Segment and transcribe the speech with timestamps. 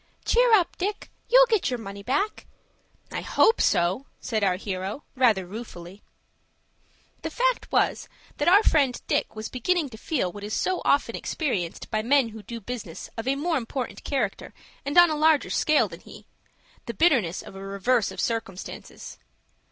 [0.25, 2.47] "Cheer up, Dick; you'll get your money back."
[3.11, 6.01] "I hope so," said our hero, rather ruefully.
[7.21, 11.15] The fact was, that our friend Dick was beginning to feel what is so often
[11.15, 14.55] experienced by men who do business of a more important character
[14.87, 16.25] and on a larger scale than he,
[16.87, 19.19] the bitterness of a reverse of circumstances.